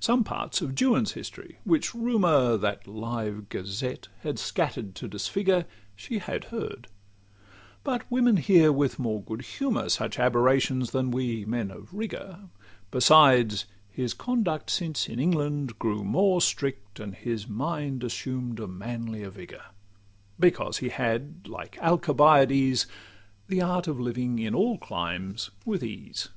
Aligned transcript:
Some 0.00 0.24
parts 0.24 0.60
of 0.60 0.74
Juan's 0.74 1.12
history, 1.12 1.58
which 1.62 1.94
Rumour, 1.94 2.56
That 2.56 2.88
live 2.88 3.48
gazette, 3.48 4.08
had 4.22 4.36
scatter'd 4.36 4.96
to 4.96 5.06
disfigure, 5.06 5.64
She 5.94 6.18
had 6.18 6.46
heard; 6.46 6.88
but 7.84 8.02
women 8.10 8.38
hear 8.38 8.72
with 8.72 8.98
more 8.98 9.22
good 9.22 9.42
humour 9.42 9.88
Such 9.88 10.18
aberrations 10.18 10.90
than 10.90 11.12
we 11.12 11.44
men 11.44 11.70
of 11.70 11.94
rigour: 11.94 12.48
Besides, 12.90 13.66
his 13.88 14.12
conduct, 14.12 14.70
since 14.70 15.08
in 15.08 15.20
England, 15.20 15.78
grew 15.78 16.02
more 16.02 16.40
Strict, 16.40 16.98
and 16.98 17.14
his 17.14 17.46
mind 17.46 18.02
assumed 18.02 18.58
a 18.58 18.66
manlier 18.66 19.30
vigour; 19.30 19.66
Because 20.40 20.78
he 20.78 20.88
had, 20.88 21.46
like 21.46 21.78
Alcibiades, 21.80 22.88
The 23.46 23.62
art 23.62 23.86
of 23.86 24.00
living 24.00 24.40
in 24.40 24.52
all 24.52 24.78
climes 24.78 25.52
with 25.64 25.84
ease. 25.84 26.28